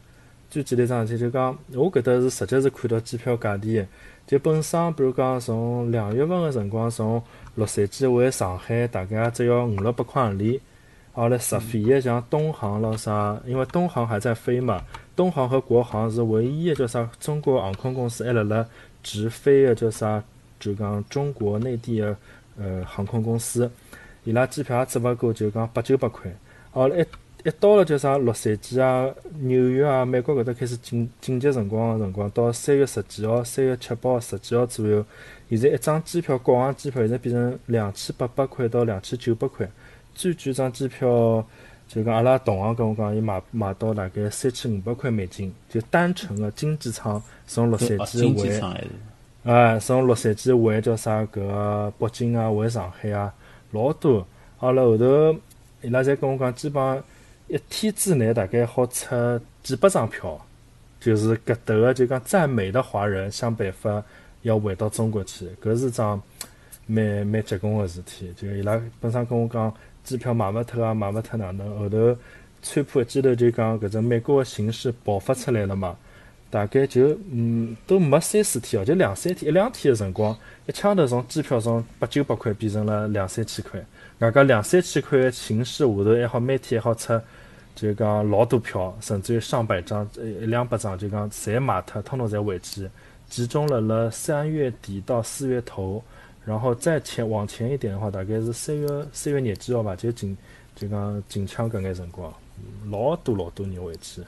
[0.48, 3.86] 最简单桩事体就讲，我搿搭是直接是看到机票价钿个。
[4.26, 7.22] 就本身，比如讲从两月份个辰光，从
[7.56, 10.58] 洛杉矶回上海，大概只要五六百块行钿。
[11.12, 14.82] 后来直飞个像东航咯啥，因为东航还在飞嘛，
[15.16, 18.66] 东航和国航是唯一个叫啥中国航空公司还辣辣
[19.02, 20.22] 直飞个叫啥，
[20.58, 22.16] 就讲中国内地个
[22.58, 23.70] 呃航空公司，
[24.24, 26.30] 伊拉机票也只勿过就讲八九百块。
[26.72, 27.06] 后来一
[27.48, 29.08] 一到了叫啥洛杉矶啊、
[29.40, 35.04] 纽约啊、美国搿搭开始紧紧急辰光个辰光，到三月十几号、三月七八号、十几号左右，
[35.50, 39.70] 现在一张机票国航机票现在变成两千八百块到两千九百块。
[40.14, 41.46] 最贵张机票
[41.86, 48.60] 就讲阿拉同行跟我讲，伊买买到大概三千五百块美金，就单程个经济舱从洛杉矶回，
[49.44, 53.32] 哎，从洛杉矶回叫啥搿北京啊，回上海啊，
[53.70, 54.26] 老多。
[54.58, 55.36] 阿拉后头
[55.82, 57.04] 伊拉侪跟我讲，基本上
[57.48, 60.40] 一天之内大概好出几百张票，
[60.98, 64.02] 就是搿搭个就讲在美的华人想办法
[64.42, 66.20] 要回到中国去，搿是桩
[66.86, 68.32] 蛮蛮结棍个事体。
[68.34, 69.72] 就伊拉本身跟我讲。
[70.04, 71.78] 机票买勿脱啊，买勿脱哪能？
[71.78, 72.16] 后头
[72.62, 75.96] 川普一记头就讲搿只美国个形势爆发出来了嘛，
[76.50, 80.36] 大概就嗯都没三四天哦，就两三天一两天个辰光，
[80.66, 83.84] 一枪头从机票从八九百块变成了两三千块。
[84.20, 87.20] 外加两三千块个形势下头还好每天还好出，
[87.74, 92.88] 就讲老多票，甚至于上百张、一两百张，就讲侪卖脱，统统侪回去，
[93.28, 96.02] 集中了辣三月底到四月头。
[96.44, 100.36] 然后再前往前一点的话，大概是三月三月廿几号吧，就近
[100.76, 102.30] 就讲近腔搿眼辰光，
[102.90, 104.20] 老多老多人回去。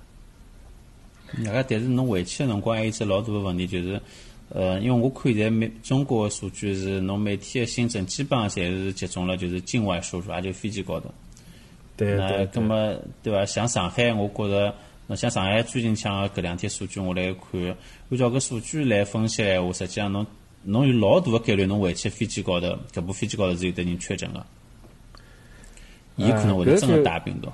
[1.32, 4.00] 那个，但是侬回去个辰光还有只老大个问题，就是，
[4.48, 11.12] 呃，因为我看现在每中国个数据是，侬每天个新增基本上侪是集中了，就是境外输入，也就飞机高头。
[11.98, 12.48] 对对。
[12.54, 13.44] 那，么对伐？
[13.44, 14.74] 像上海，我觉着，
[15.06, 17.60] 侬像上海最近抢搿两天数据，我来看，
[18.08, 20.26] 按照搿数据来分析闲话，实际上侬。
[20.68, 24.44] 侬有老大个概率，侬回去飞机高头，搿部飞机高头是有得人确诊个，
[26.16, 27.48] 伊可能会得真个带病毒。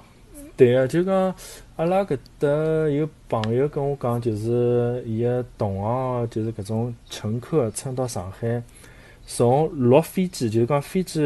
[0.57, 1.35] 对啊，就讲
[1.77, 2.49] 阿拉搿搭
[2.89, 8.63] 有朋友跟我讲，就是伊个同行，就是搿种乘客乘到上海，
[9.27, 11.21] 从落飞机，就是讲飞机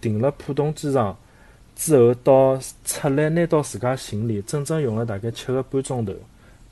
[0.00, 1.16] 停了浦东机场
[1.74, 6.12] 之后，到出来拿到自家行李，整整用了大概七个半钟头，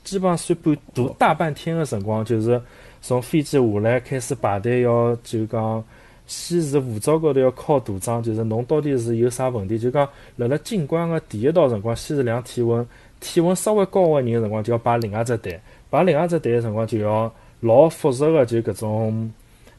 [0.05, 2.61] 基本上算半大大半天个辰光，就是。
[3.07, 5.83] 从飞机下来开始排队，要就讲
[6.25, 9.77] 先是护照高头要敲图章，就是侬到底是有啥问题？
[9.77, 12.83] 就讲辣辣进关个第一道辰光，先是量体温，
[13.19, 15.59] 体温稍微高个人个辰光就要排另外只队，
[15.91, 19.31] 排另外只队个辰光就要老复杂个就搿种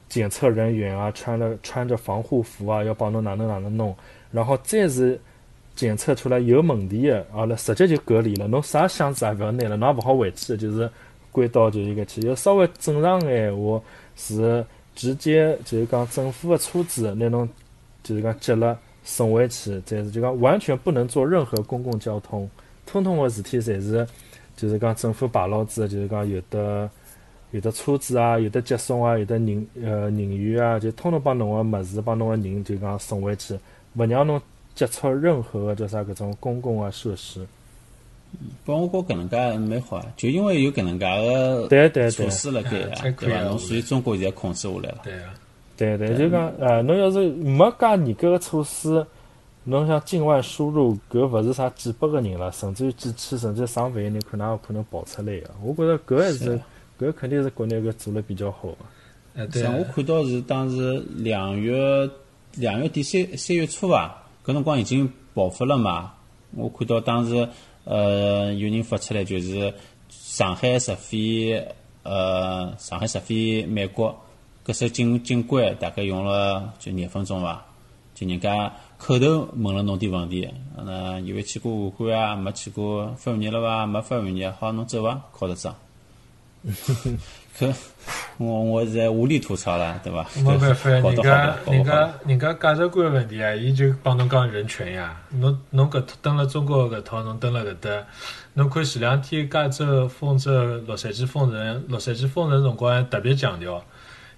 [0.08, 3.92] 检测人员啊，穿了穿着防护服啊，要帮侬哪能哪能弄，
[4.30, 5.18] 然后再是
[5.74, 10.88] 检测出来有问题个，阿拉直接就隔离了，侬啥箱子也勿要拿了，侬也勿好回去，就是。
[11.36, 13.78] 轨道就应该去，要稍微正常闲话
[14.16, 17.46] 是直接就是讲政府的车子拿侬，
[18.02, 22.48] 就是讲接了送回去，再是就讲完全不能坐任何公共交通，
[22.86, 24.06] 通通个事体侪是
[24.56, 26.88] 就是讲政府排牢子，就是讲有的
[27.50, 33.54] 有的车子啊，有的接送啊，有的人呃人员啊，就通通帮侬个物事帮侬个人就讲送回去，
[33.96, 34.40] 勿让侬
[34.74, 37.46] 接触任何个叫啥搿种公共个设施。
[38.64, 43.42] 帮我觉搿能介蛮好啊，就因为有搿能介个对对措施辣盖啊，对伐？
[43.42, 45.00] 侬所以中国现在控制下来了。
[45.04, 45.34] 对啊。
[45.78, 49.06] 对对，就讲呃，侬要是没介严格个措施，
[49.64, 55.50] 侬想境外输入，搿勿是啥几百个人了，甚至于几千，甚至上万个人，可能也可能跑出来个。
[55.62, 56.58] 我觉着搿还是
[56.98, 58.76] 搿肯定是国内搿做了比较好个。
[59.34, 62.08] 哎，对，像我看到是当时两月
[62.54, 66.14] 两月底三三月初伐，搿辰光已经爆发了嘛。
[66.52, 67.46] 我看到当时
[67.86, 69.72] 呃有人发出来就是
[70.10, 71.66] 上海直飞
[72.02, 74.14] 呃上海直飞美国，
[74.66, 77.64] 搿艘进进关大概用了就廿分钟伐，
[78.14, 82.34] 就人家口头问了侬点问题，那有没去过武汉啊？
[82.34, 83.86] 没去过，发完热了伐？
[83.86, 85.22] 没发完热，好侬走伐？
[85.32, 85.74] 考得上。
[87.58, 87.72] 可
[88.36, 90.26] 我我现在无力吐槽了，对伐？
[90.44, 95.18] 没办法，搞人家人家人家价值观问题啊，伊就帮侬讲人权呀。
[95.30, 98.06] 侬侬搿登了中国搿套，侬登了搿搭，
[98.52, 100.52] 侬看前两天加州封州、
[100.86, 103.82] 洛杉矶封城，洛杉矶封城辰光还特别强调，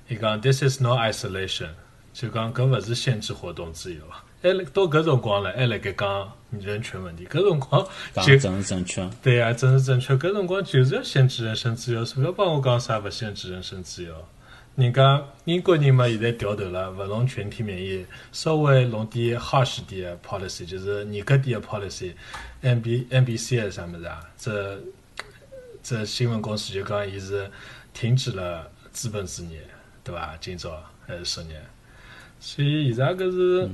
[0.07, 1.71] 伊讲 This is no isolation，
[2.13, 4.01] 就讲搿勿是限制活动自由。
[4.41, 7.87] 还辣到搿辰光了，还辣盖讲人权问题，搿辰光
[8.25, 9.11] 就讲政治正确。
[9.23, 10.15] 对呀、政治正确。
[10.17, 14.15] 搿辰光就是要限制人身自由，勿要帮我讲啥勿限制人身自由。
[14.77, 22.13] 人家英国人嘛，现在调头了，勿弄群体免疫，稍微弄点 harsh 点的 policy，就是严格点的 policy。
[22.61, 24.21] M B M B C 是啥物事啊？
[24.37, 24.79] 这
[25.83, 27.51] 这新闻公司就讲伊是
[27.93, 29.59] 停止了资本主义，
[30.05, 30.37] 对伐？
[30.41, 31.57] 今朝还是昨日，
[32.39, 33.69] 所以现在搿是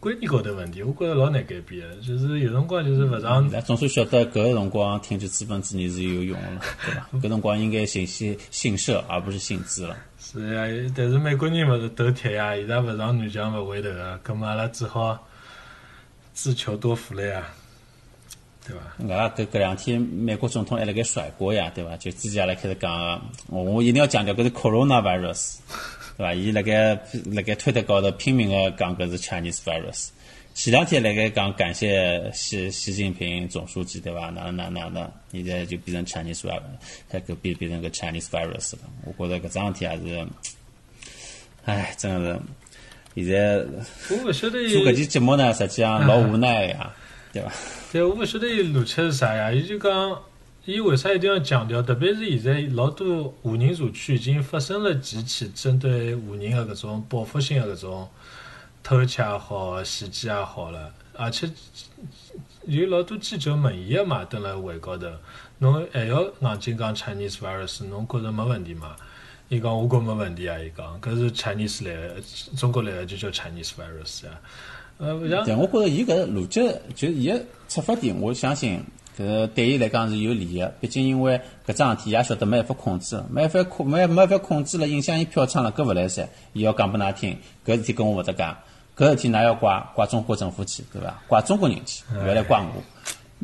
[0.00, 1.96] 观念高头问题，我觉着老难改变的。
[1.96, 7.08] 就是有辰光就是勿让那总算晓得搿个辰光听取资本主义是有用的了，对吧？
[7.22, 9.94] 搿辰光应该信息信社而不是信资了。
[10.18, 15.18] 是呀，但是美国人勿是头铁呀，伊拉勿上南墙勿回头个，葛末阿拉只好
[16.32, 17.46] 自求多福了呀，
[18.66, 18.74] 对
[19.06, 19.28] 伐？
[19.28, 21.94] 搿搿搿两天美国总统还辣盖甩锅呀，对伐？
[21.98, 25.58] 就之前阿拉开始讲个，我我一定要强调搿是 corona virus，
[26.20, 26.34] 对伐？
[26.34, 27.00] 伊辣盖
[27.32, 30.08] 辣盖推特高头拼命个讲搿是 Chinese virus。
[30.52, 34.28] 前两天辣盖讲感谢习习近平总书记，对伐？
[34.28, 36.60] 哪能哪能哪能，现在就变成 Chinese virus，
[37.10, 38.80] 还搿变变成个 Chinese virus 了。
[39.16, 40.26] 我觉着搿桩事体也是，
[41.64, 42.40] 唉，真个是
[43.14, 43.56] 现在
[44.10, 46.94] 我勿晓得做搿期节目呢，实际上老无奈个呀，
[47.32, 47.52] 对伐？
[47.92, 49.50] 对，我勿晓得伊逻辑是啥呀？
[49.50, 50.22] 伊就讲，
[50.66, 51.80] 伊为啥一定要强调？
[51.82, 58.08] 特别是现在老多华人社区已经发生了几起针对华人的搿种报复性的搿种
[58.82, 61.50] 偷窃也好、袭击也好了，而且
[62.66, 65.08] 有老多记者问伊个嘛，蹲辣会高头，
[65.58, 68.94] 侬还要硬劲讲 Chinese virus，侬觉着没问题嘛？
[69.48, 72.16] 伊讲我觉没问题啊，伊讲搿是 Chinese 来的，
[72.58, 74.38] 中国来的就叫 Chinese virus 啊。
[74.98, 76.60] 呃，勿像但，我觉着伊搿逻辑
[76.94, 78.84] 就伊个出发点，我相信
[79.20, 80.66] 搿对伊来讲是有利个。
[80.80, 86.26] 毕竟因为搿桩事体也晓得没办法控制，没办法控没没办法控制了，影响伊票仓了，搿勿来三。
[86.54, 88.44] 伊要讲拨㑚听，搿事体跟我勿搭界，
[88.96, 91.22] 搿事体㑚要怪怪中国政府去，对伐？
[91.28, 92.82] 怪中国人去，勿要来怪我。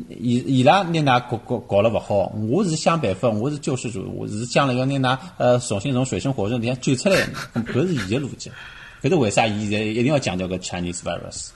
[0.09, 7.15] 伊伊拉拿㑚搞搞搞了勿好，我是想办法，我是救世主，我是将来要拿㑚呃重新从水深火热里向救出来。
[7.53, 8.51] 搿是伊个逻辑，
[9.01, 11.49] 搿是为啥伊现在一定要强调搿 Chinese virus？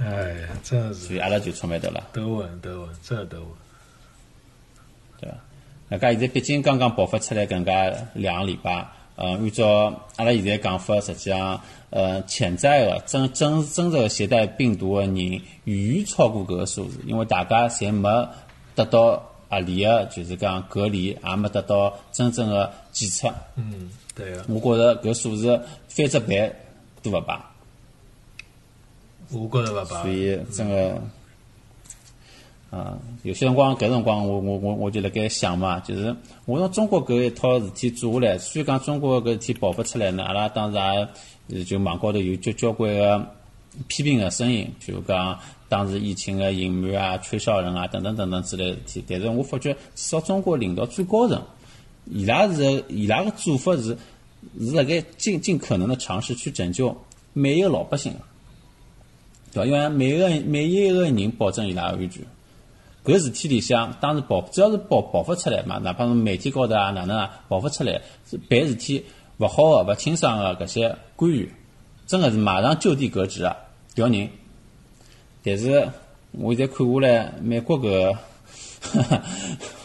[0.00, 0.06] 哎
[0.40, 3.48] 呀，真的是所以阿拉就出眉头了，斗稳斗稳，真的斗稳。
[5.20, 5.36] 对伐？
[5.90, 8.86] 那家现在毕竟刚刚爆发出来搿能介两个礼拜，
[9.16, 11.60] 呃，按照阿拉现在讲法，实际上，
[11.90, 18.28] 呃，潜在的真真真正携带病毒的人远远超过搿个数字，因为大家侪没
[18.74, 23.28] 得到合理的，就是讲隔离，也没得到真正的检测。
[23.56, 26.50] 嗯，对个，我觉着搿数字翻只倍
[27.02, 27.38] 都勿摆。
[29.32, 30.10] 我觉着勿罢所。
[30.10, 31.00] 以真个，
[32.70, 36.14] 啊，有些辰光搿辰光我我我我就辣盖想嘛，就是
[36.46, 41.08] 我从中国搿一套事体做下来，虽然讲中国搿事体爆发出来呢，阿拉当时
[41.48, 43.26] 也就网高头有交交关个
[43.88, 45.38] 批评个声音，譬如讲
[45.68, 51.40] 当时疫情个隐瞒啊、吹哨人啊等等等等之类事体，但是我发觉至少中国领导最高层，
[52.06, 53.96] 伊拉是伊拉个做法是
[54.60, 56.96] 是辣盖尽尽可能的尝试去拯救
[57.32, 58.12] 每一个老百姓。
[59.52, 59.66] 对伐？
[59.66, 62.24] 因为每个每一个人保证伊拉安全。
[63.02, 68.00] 搿事体里向，当时爆只要是爆爆发出来嘛，哪怕是媒体高头啊哪能啊爆发出来，
[68.48, 69.02] 办事体
[69.38, 71.48] 勿好个、勿清爽个搿些官员，
[72.06, 73.56] 真个是马上就地革职啊，
[73.94, 74.28] 调人。
[75.42, 75.88] 但是
[76.32, 78.14] 我现在看下来，美国搿，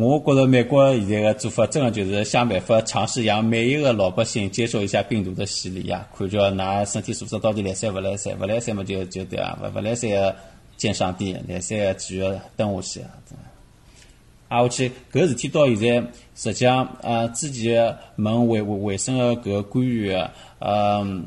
[0.00, 10.36] 我觉着美国现在个做法，真个就是想办法尝试让每一个老百姓接受一下病毒的洗礼呀，看叫㑚身体素质到底来三勿来三，勿来三嘛就就对啊，勿勿来三个
[10.76, 12.20] 见上帝，来三个继续
[12.56, 13.10] 蹲下去啊。
[13.26, 13.44] 真的
[14.50, 20.30] 挨下去搿事体到现在，实际上呃，之前问卫卫卫生个搿官员，
[20.60, 21.24] 呃，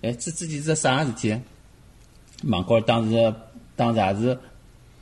[0.00, 1.38] 哎，之之前是啥事体？
[2.44, 3.34] 网高当时
[3.76, 4.38] 当时也是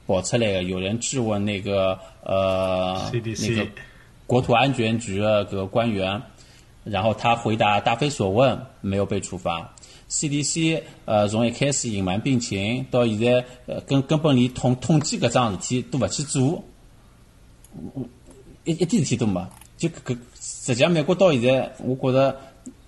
[0.06, 3.70] 爆出来个，有人质问那个呃 CDC 那个
[4.26, 6.22] 国土安全局的个官员，
[6.84, 9.74] 然后他回答答非所问，没有被处罚。
[10.08, 16.62] CDC 呃，从一开始隐瞒病情，到现在呃根根本连统统计搿桩事体都勿去做，
[18.64, 19.42] 一一点事体都没。
[19.78, 22.40] 就搿搿实际上美国到现在，我觉着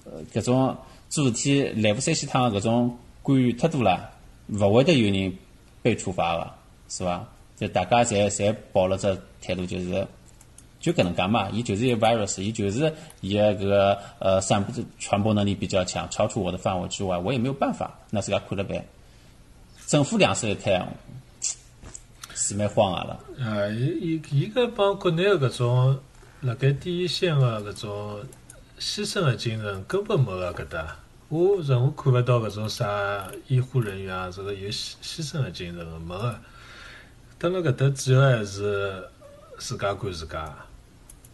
[0.04, 0.76] 呃搿种
[1.08, 4.10] 做事体来无三西趟的搿种官员太多了，
[4.48, 5.38] 勿会得有人
[5.80, 6.50] 被处罚个，
[6.88, 7.26] 是伐？
[7.56, 10.06] 就大家侪侪抱了只态度，就是
[10.80, 11.48] 就搿能介嘛。
[11.50, 18.84] 伊就是一 virus，伊就是伊个搿个呃散布传播能力比较强，超出我的范围之外，我也没有办法，那自家看了办。
[19.86, 20.86] 政府两手一摊，
[22.34, 23.20] 是蛮慌个了。
[23.38, 26.00] 啊，伊伊伊个帮国内个搿种
[26.40, 28.20] 辣盖第一线个搿种
[28.80, 30.96] 牺牲个精神根本没个搿搭。
[31.34, 36.38] 我任何看勿到搿种啥医护人员啊，这个有牺牺牲个精神个没个。
[37.40, 39.02] 蹲辣搿搭主要还是
[39.58, 40.54] 自家管自家。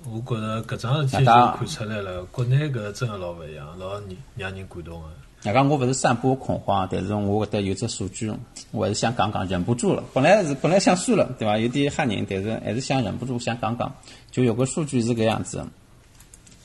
[0.04, 4.02] 我觉着搿桩事体就看出来了，国内搿真个老勿一样，老让
[4.36, 5.08] 让人感动个。
[5.44, 8.32] 外加我勿是散播恐慌，但是我搿搭有只数据，
[8.70, 10.02] 我还是想讲讲，忍不住了。
[10.14, 11.58] 本来是本来想算了，对伐？
[11.58, 13.94] 有点吓人，但是还是想忍不住想讲讲。
[14.30, 15.62] 就有个数据是搿样子：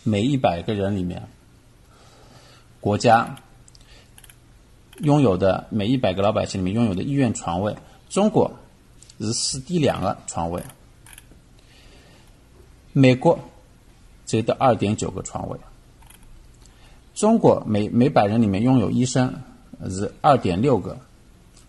[0.03, 1.21] 每一百个人里面，
[2.85, 3.35] 国家
[4.99, 7.75] 拥有的每一百个老百姓里面拥有的医院床位，
[8.09, 8.51] 中国
[9.19, 10.61] 是四点两个床位，
[12.93, 13.39] 美国
[14.27, 15.57] 只有二点九个床位。
[17.15, 19.33] 中国每每百人里面拥有医生
[19.89, 20.95] 是二点六个，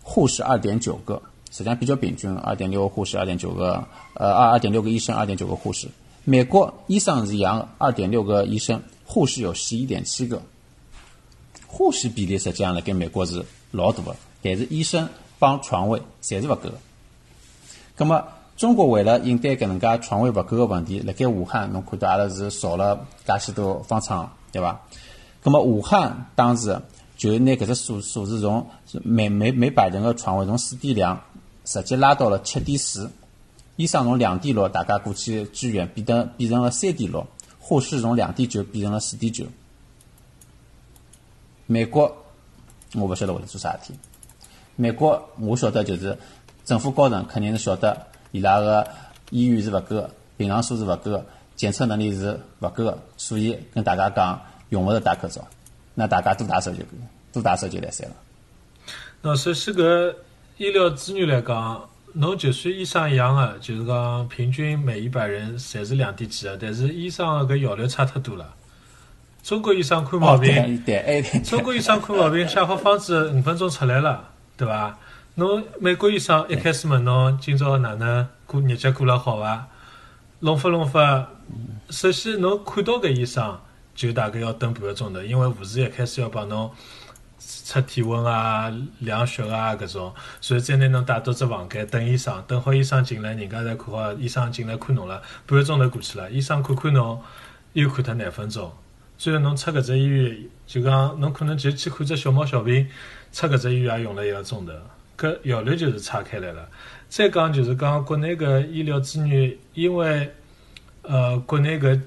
[0.02, 5.88] 护士二点九个，实际上比较平均，二点六个护士，二点九个呃二二点六个医生，二点九个护士。
[6.24, 10.42] 美国医生是一样，二点六个医生，护士有十一点七个。
[11.76, 15.06] 护士比例实际上辣盖美国是老大的，但是医生
[15.38, 16.74] 帮床位侪是勿够的。
[17.98, 18.24] 咁么，
[18.56, 24.80] 中国为了应对搿能介床位勿够个问题，辣盖武汉侬看到阿拉是造了介许多方舱，对伐？
[25.44, 26.80] 咁么武汉当时
[27.18, 28.66] 就拿搿只数数字从
[29.02, 31.20] 每每每百人个床位从四点两，
[31.64, 33.10] 直接拉到了七点四。
[33.76, 37.26] 医生从两点六大家过去支援，变成变成了三点六，
[37.58, 39.44] 护士从两点九变成了四点九。
[41.66, 42.24] 美国
[42.94, 43.98] 我勿晓得会得做啥事体。
[44.76, 46.16] 美国我晓得就是
[46.64, 48.86] 政府高层肯定是晓得伊拉个
[49.30, 51.26] 医院是勿够个，病床数是勿够个，
[51.56, 55.46] 检测能力是勿够个，所以跟大家讲用勿着戴口罩，
[55.94, 56.84] 那大家多打手就
[57.32, 58.14] 多打手就来三了。
[59.22, 60.14] 那首先搿
[60.58, 68.54] 医疗资源来讲，侬就算医生一样个，就是讲平均每一百人侪是两点几个，但是医生个搿效率差太多了。
[69.46, 70.82] 中国医生看毛病，
[71.44, 74.98] 中国医生看毛病写好方子五分钟出来了，对伐？
[75.36, 79.68] 侬美国医生一开始问侬今朝哪能过日脚过了好伐？
[80.40, 81.28] 弄法弄法，
[81.90, 83.56] 首先侬看到搿医生
[83.94, 86.68] 就大概要等半个钟头，因为护士一开始要帮侬
[87.38, 97.22] 测体温啊、量血啊搿种，所以再拿侬带到只房间等医生，等好医生进来，人家才看好医生进来看侬了，半个钟头过去了，医生看看侬
[97.74, 98.72] 又看脱廿分钟。
[99.18, 102.86] 最后侬出搿只医院，就讲侬可能就去看只小毛小病，
[103.32, 104.72] 出搿只医院也用了一个钟头，
[105.16, 106.68] 搿效率就是差开来了。
[107.08, 110.30] 再讲就是讲国内搿医疗资源，因为
[111.02, 112.00] 呃国内搿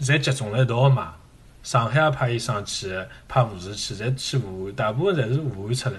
[0.00, 1.14] 侪集中了一道个嘛，
[1.62, 2.94] 上海也派医生去，
[3.28, 5.96] 派护士去，侪去武汉，大部分侪是武汉出来，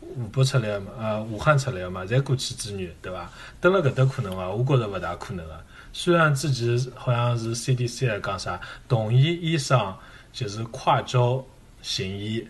[0.00, 3.30] 湖北出来个嘛，呃武汉出来个嘛，侪过去支援，对伐？
[3.60, 4.50] 蹲辣搿搭可能伐？
[4.50, 5.60] 我觉着勿大可能个。
[5.96, 9.94] 虽然自己好像是 CDC 来讲啥，同意医生
[10.32, 11.46] 就是跨州
[11.82, 12.44] 行医，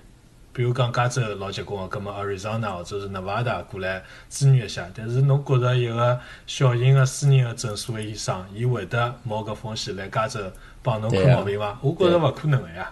[0.55, 4.91] 比如讲加州老结棍个，葛末 Arizona 或者是 Nevada 过来支援一下。
[4.95, 10.41] 但是侬觉着一个小型个私人个诊所个医生，伊会得冒搿风险来加州
[10.83, 11.79] 帮侬看毛病伐？
[11.83, 12.91] 我觉着勿可能个呀。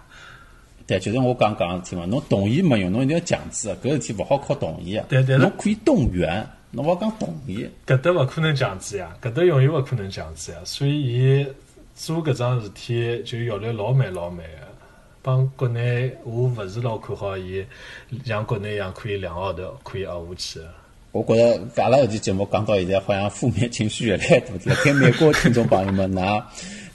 [0.87, 5.03] 对，就是我刚讲个事体嘛，侬同意没用，侬一定要强制个，搿事体勿好靠同意个。
[5.05, 7.69] 对对侬可以动员，侬勿好讲同意。
[7.87, 11.47] 搿搭勿可能强制呀，搿搭永远勿可能强制呀，所以伊
[11.95, 14.73] 做搿桩事体就效率老慢老慢个。
[15.25, 17.65] 帮国内我勿是老看好伊
[18.25, 20.67] 像国内一样可以两个号头可以熬下去个。
[21.13, 24.57] 我觉着阿拉搿期节目讲到现在，好像负面情绪越来越多。
[24.65, 26.43] 辣盖美国听众朋友们，㑚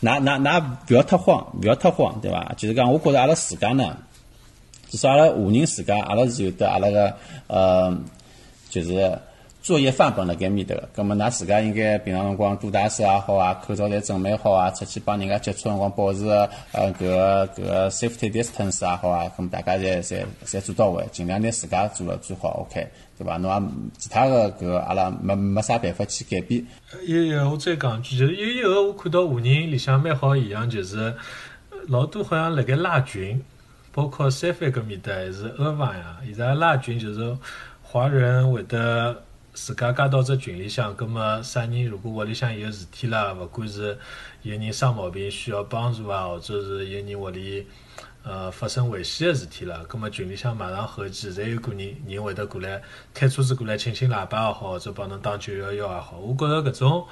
[0.02, 2.52] 㑚㑚㑚勿要太慌，勿要太慌，对伐？
[2.58, 3.96] 就是讲，我觉着阿拉自家呢，
[4.90, 7.16] 至少阿拉华人自家，阿拉是有得阿拉个
[7.46, 7.96] 呃，
[8.72, 9.18] 就是
[9.68, 16.26] 作业范本辣盖面搭个，葛末㑚自家应该平常辰光多打手也好啊，口罩侪准备好啊，出去帮人家接触辰光保持
[16.72, 22.88] 呃搿个搿个 safety distance 也好啊，葛末大家侪侪侪做到位，尽量拿自家做了最好，OK，
[23.18, 23.36] 对伐？
[23.36, 26.66] 侬也其他个搿阿拉没没啥办法去改变。
[27.06, 31.14] 有有，我再讲句，就是有一个我看到华人里向蛮好现象，就是
[31.90, 33.44] 老多好像辣盖拉群，
[33.92, 37.38] 包括三藩搿面搭还是欧方呀，现在拉群就是
[37.84, 39.24] 华人会得
[39.60, 43.98] 自家加到只群里向，葛末啥人如果屋里向有事体啦，勿管是
[44.44, 47.66] 有人生毛病需要帮助啊，或者是有人屋里
[48.24, 52.80] 呃发生危险个事体啦，葛末群里向马上后期，侪有个人人会得过来
[53.16, 57.04] 开车子过来清清喇叭也好，或者帮侬打九幺幺也好，我觉着搿种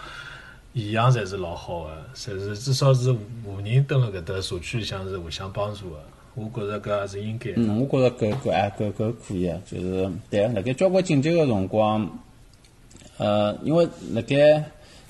[0.75, 5.99] 现象侪是老好个，侪是至少是华人蹲辣搿搭社区里向是互相帮助个，
[6.35, 7.55] 我觉着搿也是应该的。
[7.57, 12.07] 嗯，我觉着搿搿哎搿搿可以啊，就是对，辣盖交关紧急个辰光，
[13.17, 14.63] 呃，因为辣盖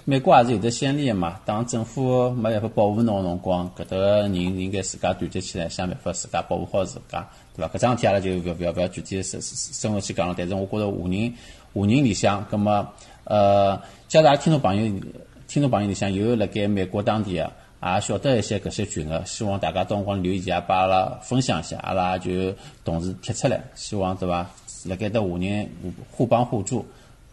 [0.04, 7.74] 美国也是有得先例个嘛，当政府没办法保护侬个辰光，搿搭人应该自家团结起来，想办法自家保护好自家，对伐？
[7.74, 11.34] 搿桩事体阿拉就勿勿要勿要具体深深入去讲了，但是我觉着华人
[11.74, 12.88] 华人里向，葛末
[13.24, 13.76] 呃，
[14.08, 15.02] 假如阿拉听众朋友
[15.48, 17.52] 听众朋友里向有辣盖美国当地个。
[17.84, 24.50] 也晓得一些搿些群个，希望大家到辰光留言也帮阿拉分享一下，阿拉也就同时贴出来，希望对伐？
[24.86, 26.84] 辣盖搭华人互互帮互助，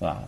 [0.03, 0.19] 对伐？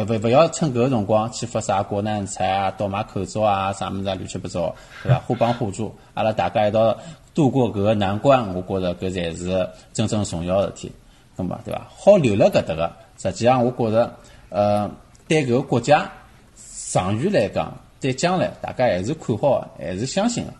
[0.00, 5.18] 勿勿勿要趁搿个辰光去发啥国难财啊、倒卖口罩啊、啥物事啊乱七八糟，对伐？
[5.26, 6.96] 互帮互助，阿拉大家一道
[7.34, 10.92] 度过搿个难关，我觉着搿才是真正重要个事体，
[11.36, 11.86] 葛末对伐？
[11.96, 14.14] 好留辣搿搭个，实际上我觉着，
[14.50, 14.90] 呃，
[15.26, 16.10] 对搿个国家
[16.92, 17.76] 长远来讲。
[18.00, 20.50] 对将来，大家还是看好，还是相信个，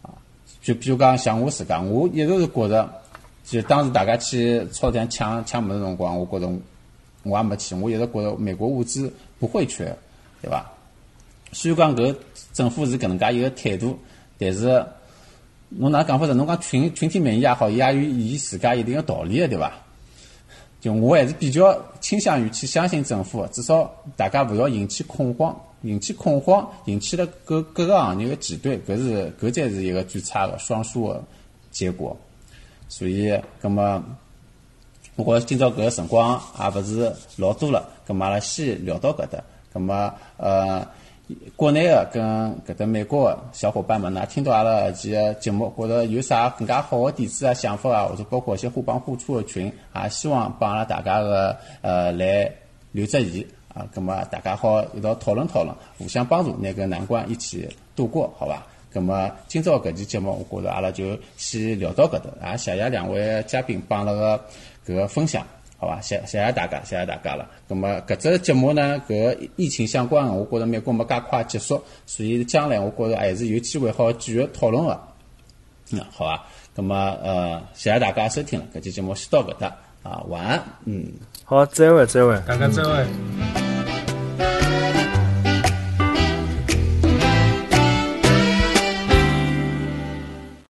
[0.00, 0.16] 啊，
[0.62, 2.88] 就比如讲像我自家，我一直是觉着，
[3.44, 6.50] 就当时大家去超市抢抢物事辰光，我觉着
[7.22, 9.96] 我也没去，我一直觉着美国物资不会缺，
[10.40, 10.70] 对伐？
[11.52, 12.14] 虽然讲搿
[12.52, 13.98] 政府是搿能介一个态度，
[14.38, 14.84] 但是
[15.68, 16.34] 侬哪讲法子？
[16.34, 19.72] 侬讲群群体免疫也好，伊也有伊自家一定个道理个，对伐？
[20.80, 25.54] 就我还是比较倾向于去相信政府，至少大家勿要引起恐慌。
[25.82, 31.24] 引起恐慌，引起了各各个行业的挤兑，搿是搿才是一个最差的双输的
[31.70, 32.14] 结果。
[32.90, 34.04] 所以，葛么，
[35.20, 39.38] 我觉着今朝搿个辰光也勿是老多了，葛么阿拉先聊到搿搭。
[39.72, 40.86] 葛么，呃，
[41.56, 42.22] 国内个跟
[42.66, 52.50] 搿搭美国个小伙伴们呢，听到阿拉搿期个节目，觉着有啥更加好的点子啊、想法啊，或者包括一些互帮互助的群，也希望帮阿拉大家个呃来
[52.92, 53.46] 留只言。
[53.72, 58.66] 啊，咁么大家好一道讨论讨论，互相帮助，拿个难关一起度过，好吧？
[58.92, 64.44] 咁么今朝搿期节目，我觉着阿拉就先聊到搿搭，啊，谢谢两位嘉宾帮阿拉个
[64.90, 65.46] 搿个分享，
[65.78, 66.00] 好吧？
[66.00, 67.48] 谢谢谢大家，谢谢大家了。
[67.68, 75.00] 咁么搿只节目呢，搿个疫情相关个，我觉着美国没介快结束，所以将来我觉着还是有机会好继续讨论个。
[75.92, 76.44] 嗯，好吧？
[76.74, 79.68] 咁么呃，谢谢大家收听了，搿期节目先到搿搭，
[80.02, 81.06] 啊，晚安，嗯。
[81.44, 82.40] 好，再会，再会。
[82.46, 83.06] 大家再会。